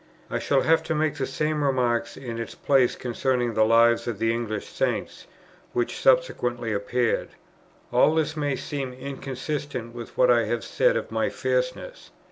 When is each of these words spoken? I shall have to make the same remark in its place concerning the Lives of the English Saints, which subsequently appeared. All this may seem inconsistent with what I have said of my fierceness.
I 0.31 0.39
shall 0.39 0.61
have 0.61 0.81
to 0.85 0.95
make 0.95 1.17
the 1.17 1.27
same 1.27 1.63
remark 1.63 2.17
in 2.17 2.39
its 2.39 2.55
place 2.55 2.95
concerning 2.95 3.53
the 3.53 3.63
Lives 3.63 4.07
of 4.07 4.17
the 4.17 4.33
English 4.33 4.65
Saints, 4.67 5.27
which 5.73 5.99
subsequently 6.01 6.73
appeared. 6.73 7.29
All 7.93 8.15
this 8.15 8.35
may 8.35 8.55
seem 8.55 8.93
inconsistent 8.93 9.93
with 9.93 10.17
what 10.17 10.31
I 10.31 10.45
have 10.45 10.63
said 10.63 10.97
of 10.97 11.11
my 11.11 11.29
fierceness. 11.29 12.09